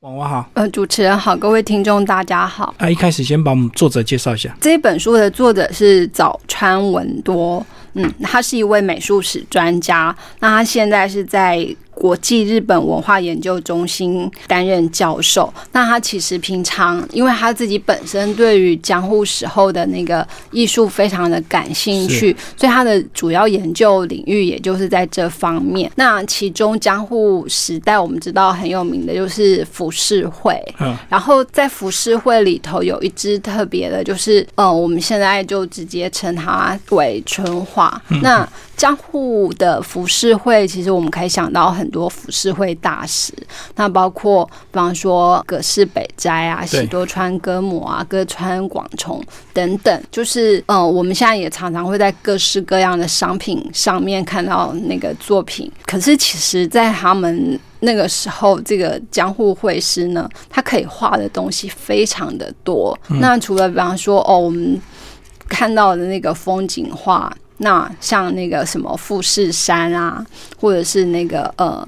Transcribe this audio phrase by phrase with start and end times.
[0.00, 2.74] 王娃好，呃，主持人好，各位听众大家好。
[2.78, 4.54] 那一开始先把我们作者介绍一下。
[4.60, 11.74] 这本书的作者是早川文多，嗯，他是一位美术史专家，那他现在是在。
[11.96, 15.52] 国际日本文化研究中心担任教授。
[15.72, 25.90] 那他其实平常，因为他自己本身对于江户时候的那个艺术非常的感兴趣，所以他的主要研究领域也就是在这方面。
[25.96, 38.00] 那其中江户时代我们知道很有名的就是浮世绘，嗯，然后在浮世绘里头有一支特别的，就是嗯，我们现在就直接称它为春画。
[38.20, 43.32] 那江户的浮世绘，其实我们可以想到很多浮世绘大师，
[43.76, 49.22] 那包括比方说葛饰北斋啊、喜多川歌母啊、歌川广重
[49.54, 55.72] 等等，就是嗯，我们现在也常常会在各式各样的商品上面看到那个作品。
[55.86, 62.98] 可是其实，在他们那个时候，这个江户绘师呢，他可以画的东西非常的多。
[63.08, 64.78] 那除了比方说哦，我们
[65.48, 67.34] 看到的那个风景画。
[67.58, 70.24] 那像那个什么富士山啊，
[70.60, 71.86] 或者是那个呃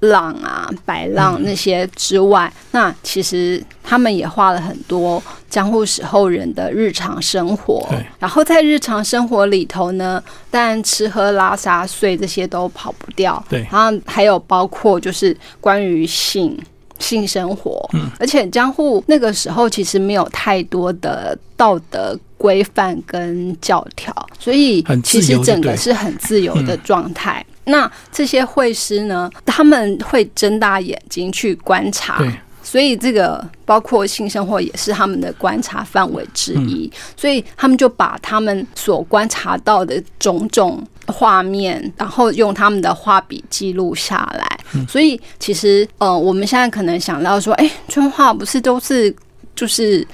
[0.00, 7.88] 浪啊、白浪那些之外，那其实他们也画了很多江户时候人的日常生活。
[8.18, 13.42] 然后在日常生活里头呢，当然吃喝拉撒睡这些都跑不掉。
[13.48, 16.56] 对，然后还有包括就是关于性
[16.98, 22.18] 性生活，嗯，而且江户那个时候其实没有太多的道德。
[22.38, 27.44] 规范跟教条，所以其实整个是很自由的状态。
[27.64, 32.24] 那这些会师呢，他们会睁大眼睛去观察，
[32.70, 36.92] 所以这个包括性生活也是他们的观察范围之一。
[37.16, 44.60] 所以他们就把他们所观察到的种种画面，然后用他们的画笔记录下来。
[44.86, 49.14] 所以其实，呃，我们现在可能想到说，哎，春画不是都是
[49.54, 50.06] 就是。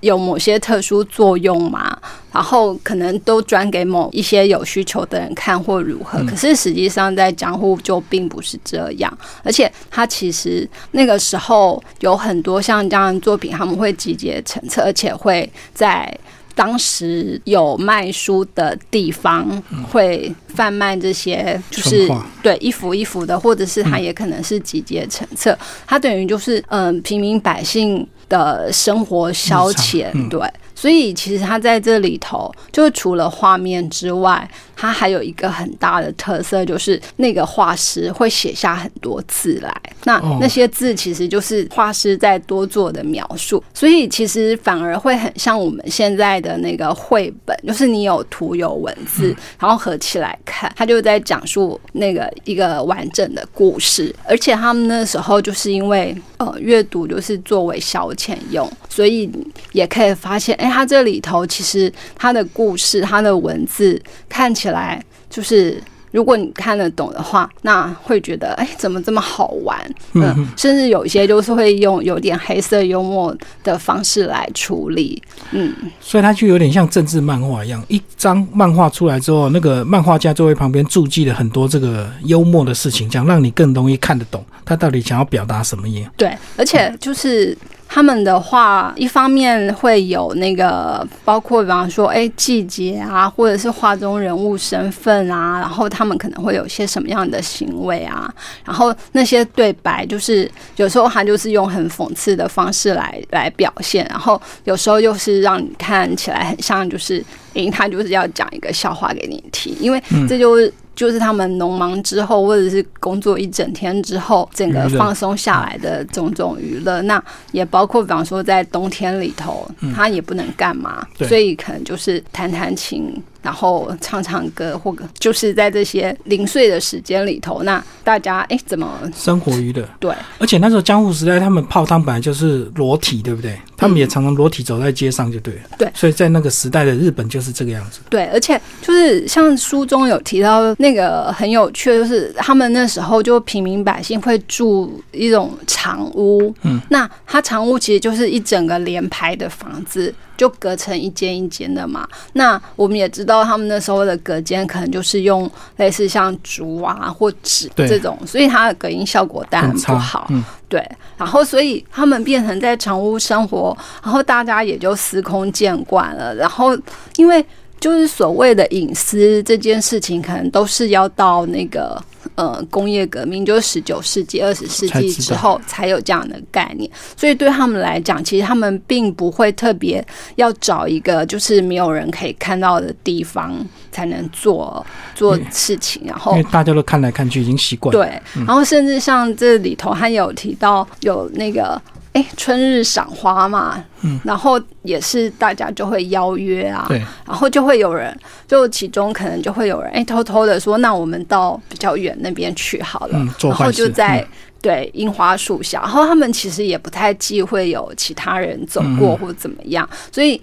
[0.00, 1.98] 有某些特殊作用嘛？
[2.34, 6.18] 然后可能都转给某一些有需求的人看或如何？
[6.24, 16.12] 可是实际上在江户就并不是这样，而且他其实那个时候有很多像这样的作品，他们会集结成册，而且会在
[16.56, 22.10] 当时有卖书的地方会贩卖这些，就是
[22.42, 25.56] 对一幅一幅的，或者是它也可能是集结成册，
[25.86, 28.04] 它等于就是嗯平民百姓。
[28.26, 30.40] 的生活消遣，对，
[30.74, 34.48] 所以其实他在这里头，就除了画面之外。
[34.76, 39.74] 它还有一个很大的特色，就是那个画师会写下很多字来。
[40.04, 54.14] 那那些字其实就是画师在多做的描述，所以其实反而会很像我们现在的那个绘本，就是你有图有文字，然后合起来看，他就在讲述那个一个完整的故事。
[54.28, 59.30] 而且他们那时候就是因为呃阅读就是作为消遣用，所以
[59.72, 63.98] 也可以发现，哎，他这里头其实他的故事、他的文字
[64.28, 64.63] 看起来。
[64.64, 69.78] 起来就是，如果你看得懂的话，那会觉得哎，怎么这么好玩？
[70.14, 75.22] 嗯， 甚至有一些就是会用有点黑色幽默的方式来处理。
[75.50, 86.10] 嗯，所以它就有点像政治漫画一样，一张漫画出来之后，那个漫画家就会旁边注记了很多这个幽默的事情，这样让你更容易看得懂他到底想要表达什么样。
[86.16, 87.56] 对，而且就是。
[87.94, 98.28] 他们的话，一方面会有那个，包括比方说，哎，季节啊，或者是画中人物身份啊，然后他们可能会有些什么样的行为啊，
[98.64, 110.74] 然后那些对白，就是有时候他就是用很讽刺的方式来来表现，然后有时候又是让你看起来很像，就是因为他就是要讲一个笑话给你听，因为这就是。
[110.94, 117.22] 就是他们农忙之后，或者是工作一整天之后，整个放松下来的种种娱乐，那
[117.52, 123.14] 也包括，比方说在冬天里头，他也不能干嘛，所以可能就是弹弹琴。
[123.44, 129.86] 然后唱唱歌，或者就是在这些零碎的时间里头，那大家哎怎么生活娱乐？
[130.00, 133.56] 对，而且那时候江户时代，他们泡汤本来就是裸体，对不对？
[133.76, 135.60] 他们也常常裸体走在街上，就对了。
[135.76, 138.00] 对，所以在那个时代的日本就是这个样子。
[138.08, 150.14] 对，而且就是像书中有提到那个很有趣，就是他们那时候就平民百姓会住一种长屋，嗯，那他长屋其实就是一整个连排的房子。
[150.36, 160.28] 就隔成一间一间的嘛，那我们也知道他们那时候的隔间可能就是用类似像竹啊或纸这种，所以它的隔音效果当然不好。
[160.68, 160.84] 对，
[161.16, 166.34] 然后所以他们变成在长屋生活，然后大家也就司空见惯了。
[166.34, 166.76] 然后
[167.16, 167.44] 因为
[167.78, 172.02] 就是所谓的隐私这件事情，可能都是要到那个
[172.34, 180.04] 呃工业革命，就是十九世纪、二十世纪之后才有这样的概念，所以对他们来讲，其实他们并不会特别
[180.36, 183.54] 要找一个就是没有人可以看到的地方
[183.92, 184.84] 才能做
[185.14, 188.04] 做事情，然后因为大家都看来看去已经习惯了。
[188.04, 191.80] 对，然后甚至像这里头，他有提到有那个
[192.14, 198.18] 哎春日赏花嘛，嗯，然后也是大家就会邀约啊，对，然后就会有人，
[198.48, 204.20] 就其中可能就会有人哎偷偷的说，那我们到比较远那边去好了，然后就在。
[204.20, 204.28] 嗯。
[204.64, 209.18] 对樱花树下，然后他们其实也不太忌讳有其他人走过嗯。
[209.18, 210.40] 或怎么样，所以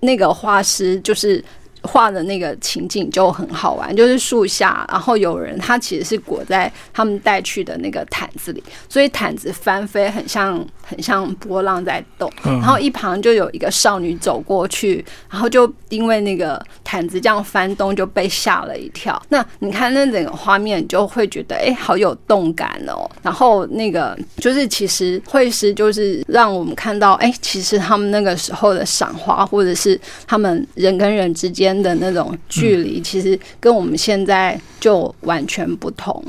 [0.00, 1.42] 那个画师就是
[1.82, 12.30] 画的那个情景就很好玩，就是树下，然后有人他其实是裹在他们带去的那个毯子里，所以毯子翻飞，很像很像波浪在动。
[12.44, 19.20] 嗯然后一旁就有一个少女走过去，然后就因为那个毯子这样翻动，就被吓了一跳。
[19.30, 23.10] 那你看那整个画面，你就会觉得哎、好有动感哦。
[23.22, 36.24] 然后那个就是其实会师就是让我们看到，哎、其实他们那个时候的赏花，或者是他们人跟人之间的那种距离，其实跟我们现在就完全不同。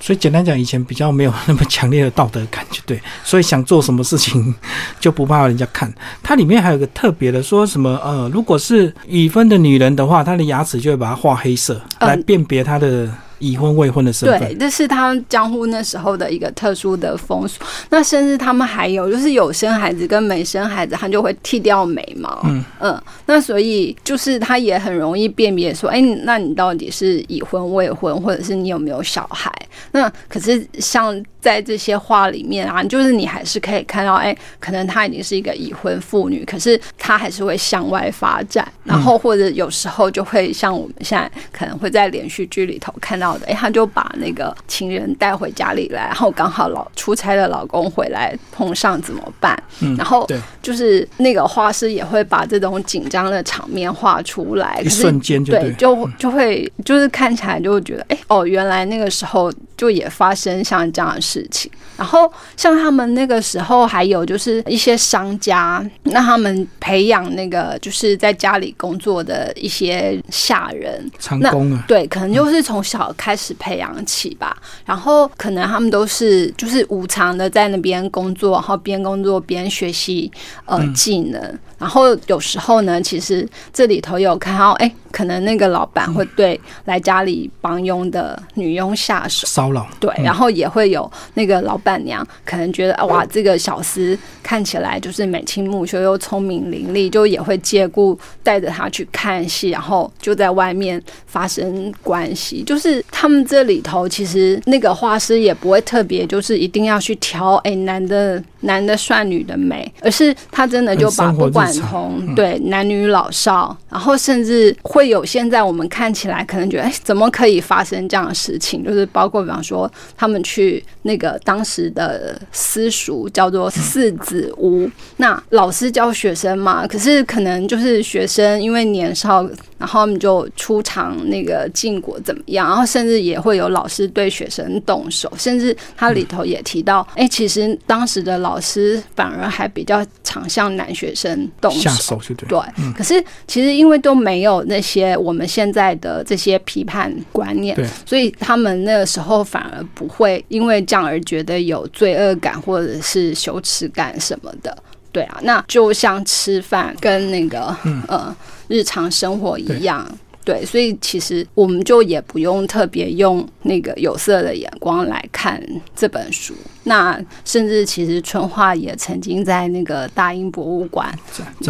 [0.00, 3.00] 所以简单讲，以前比较没有那么强烈的道德感，就对。
[3.22, 4.54] 所以想做什么事情
[5.00, 5.90] 就不怕人家看。
[6.22, 13.08] 它里面还有个特别的，说什么呃，如果是已婚的女人的话，她的牙齿就会把它画黑色，嗯来辨别她的
[13.38, 14.58] 已婚未婚的身对，份。
[14.58, 17.60] 这是他们江户那时候的一个特殊的风俗。
[17.90, 22.40] 那甚至他们还有，就是有生孩子跟没生孩子，他就会剃掉眉毛。
[22.80, 29.50] 嗯那所以就是他也很容易辨别说，哎、那你到底是已婚未婚，或者是你有没有小孩？
[29.92, 49.54] 那可是像在这些画里面啊，就是你还是可以看到，哎、可能她已经是一个已婚妇女，可是她还是会向外发展，然后或者有时候就会像我们现在可能会在连续剧里头看到的，哎、她就把那个情人带回家里来，然后刚好老出差的老公回来碰上怎么办？
[49.80, 61.70] 嗯然后对，就是那个画师也会把这种紧张的场面画出来，一可是瞬间就对，就就会就是看起来就会觉得，哎、哦，原来那个时候就也发生像这样的事情。
[61.96, 74.56] 然后像他们那个时候还有就是一些商家，那他们培养那个就是在家里工作的一些下人，长工啊，对，可能就是从小开始培养起吧。
[74.84, 80.30] 然后可能他们都是就是无偿的在那边工作，然后边工作边学习
[80.64, 81.58] 呃嗯技能。
[81.84, 89.46] 然后有时候呢，其实这里头有看到，哎，可能那个老板会对来家里帮佣的女佣下手。
[89.46, 89.86] 骚扰。
[90.00, 102.62] 对，嗯然后也会有那个老板娘可能觉得啊哇，这个小厮看起来就是眉清目秀又聪明伶俐，就也会借故带着他去看戏，然后就在外面发生关系。
[102.62, 112.34] 就是他们这里头其实那个画师也不会特别就是一定要去挑哎男的男的帅女的美，而是他真的就把不管从、嗯。
[112.34, 129.42] 对男女老少，然后甚至会有现在我们看起来可能觉得哎怎么可以发生这样的事情，就是包括比方说他们去那个当时的私塾叫做四子屋，那老师教学生嘛，可是可能就是学生因为年少，
[129.78, 142.48] 然后他们就出场那个禁果怎么样，然后甚至也会有老师对学生动手，甚至它里头也提到，哎、其实当时的老师反而还比较常向男学生动下手就对。
[142.48, 142.60] 对，
[142.96, 147.76] 可是其实因为都没有那些我们现在的这些批判观念，
[148.06, 154.76] 所以他们那个时候反而不会因为这样而觉得有罪恶感或者是羞耻感什么的。
[155.12, 157.76] 对啊，那就像吃饭跟那个、
[158.08, 158.34] 呃
[158.66, 160.10] 日常生活一样。
[160.44, 165.60] 对，所以其实我们就也不用特别用那个有色的眼光来看
[165.96, 166.54] 这本书。
[166.82, 171.12] 那甚至其实春画也曾经在那个大英博物馆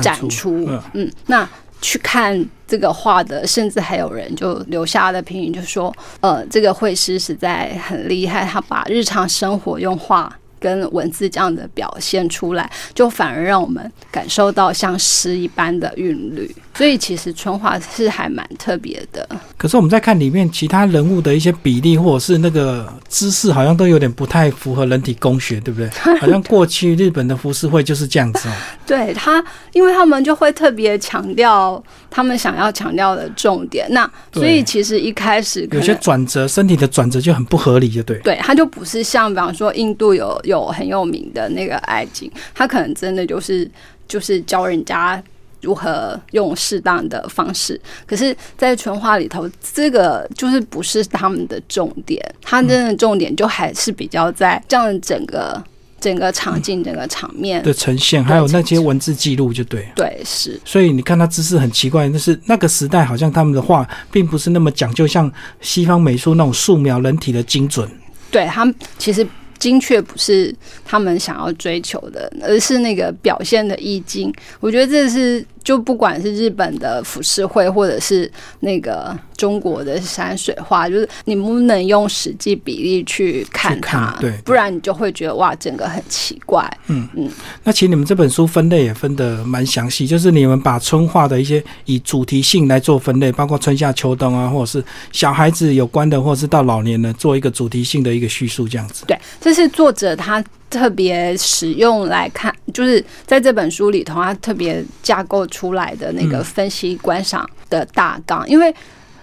[0.02, 1.48] 展出，出，嗯嗯，那
[1.80, 10.36] 去看这个画的，甚至还有人就留下的评语，就说，呃，这个绘师实在很厉害，他把日常生活用画。
[10.64, 16.50] 跟文字这样的表现出来，就反而让我们感受到像诗一般的韵律。
[16.74, 19.28] 所以其实春华是还蛮特别的。
[19.64, 25.88] 可是我们在看里面其他人物的一些比例，或者是那个姿势，好像都有点不太符合人体工学，对不对？
[26.20, 28.52] 好像过去日本的浮世绘就是这样子哦。
[28.86, 29.42] 对他，
[29.72, 33.86] 因为他们就会特别强调他们想要强调的重点。
[33.88, 38.18] 那所以其实一开始有些转折，身体的转折就很不合理，就对。
[38.18, 43.66] 对，它就不是像比方说印度有有很有名的那个爱情，他可能真的就是
[44.06, 45.22] 就是教人家
[45.64, 47.80] 如何用适当的方式。
[48.06, 55.60] 可是，在春画里头，这个就是不是他们的重点，他真的重点就还是比较在这样整个。
[56.00, 59.88] 整个场景、整个场面的呈现，还有那些文字记录，就对。
[59.96, 60.60] 对，是。
[60.62, 67.88] 所以你看他姿势很奇怪，但是那个时代好像他们的画并不是那么讲究，像西方美术那种素描人体的精准。
[68.30, 69.26] 对他们其实。
[69.60, 70.54] 精确不是
[70.84, 74.30] 他们想要追求的，而是那个表现的意境。
[74.60, 78.30] 我觉得这是就不管是日本的浮世绘，或者是
[78.60, 86.70] 那个中国的山水画，就是你不能用实际比例去看它，对，不然你就会觉得哇，整个很奇怪。
[86.88, 87.30] 嗯嗯。
[87.62, 99.04] 那其实你们这本书分类也分得蛮详细，就是你们把春画的一些以主题性来做分类，包括春夏秋冬啊，或者是小孩子有关的，或者是到老年人，做一个主题性的一个叙述，这样子。
[99.06, 99.18] 对。
[99.40, 100.44] 这是作者他
[100.74, 108.46] 特别使用来看，就是在这本书里头，它特别架构出来的那个分析观赏的大纲。
[108.48, 108.74] 因为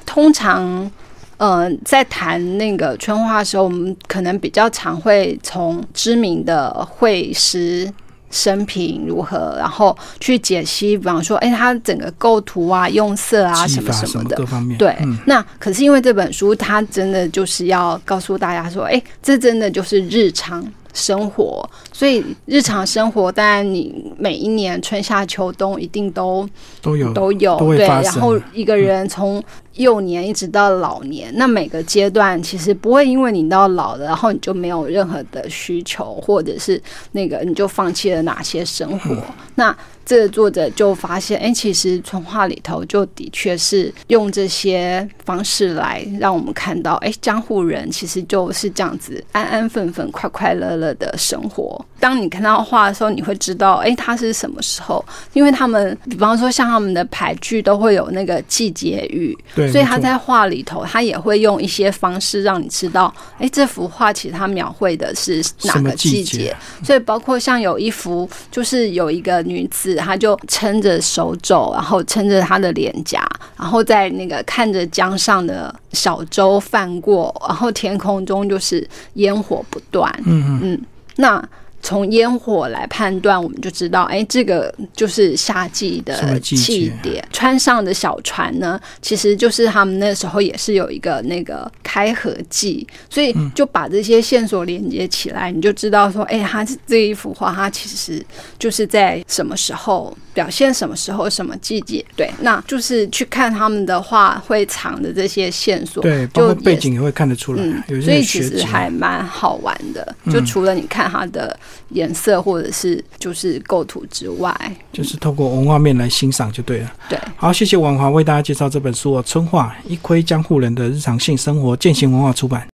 [0.05, 0.89] 通常，
[1.37, 7.91] 嗯，在谈那个春画的时候，我们可能比较常会从知名的绘师。
[8.33, 14.77] 生平如何，然后去解析，比方说，哎，它整个构图啊、用色啊什么什么的，各方面。
[14.77, 20.65] 对，那可是因为这本书，它真的就是要告诉大家说，哎，这真的就是日常。
[20.93, 26.47] 生活，所以日常生活，当然你每一年春夏秋冬一定都
[26.81, 29.43] 都有都有对，然后一个人从
[29.75, 36.81] 幼年一直到老年，那每个阶段其实不会因为你到老了，然后你就没有任何的需求，或者是
[37.11, 39.17] 那个你就放弃了哪些生活，
[39.55, 39.75] 那。
[40.03, 51.85] 这个作者就发现，哎，其实春画里头就的确是用这些方式来让我们看到，哎，江户人其实就是这样子安安分分、快快乐乐的生活。
[51.99, 55.03] 当你看到画的时候，你会知道，哎，它是什么时候？
[55.33, 66.55] 因为他们，比方说像他们的牌剧都会有那个季节语，对，所以他在画里头，他也会用一些方式让你知道，哎，这幅画其实他描绘的是哪个季节。
[66.83, 69.91] 所以包括像有一幅，就是有一个女子。
[70.01, 73.23] 她就撑着手肘，然后撑着她的脸颊，
[73.55, 80.11] 然后在那个看着江上的小舟泛过，然后天空中就是烟火不断。
[80.25, 80.81] 嗯嗯，
[81.17, 81.43] 那。
[81.81, 87.23] 从烟火来判断，我们就知道，哎，这个就是夏季的气点。
[87.31, 98.23] 川上的小船呢，其实就是他们那时候也是有一个那个开合季，所以就把这些线索连接起来，你就知道说，哎，它这一幅画，它其实
[98.59, 102.05] 就是在什么时候表现，什么时候什么季节。
[102.15, 107.63] 对，那就是去看他们的画会藏的这些线索，对，包括背景也会看得出来。
[107.63, 110.15] 嗯，所以其实还蛮好玩的。
[110.31, 111.57] 就除了你看它的。
[111.89, 114.53] 颜色或者是就是构图之外，
[114.93, 116.93] 就是透过文化面来欣赏就对了。
[117.09, 122.67] 对，好，谢谢王华为大家介绍这本书《春画一窥江户人的日常性生活》，践行文化出版。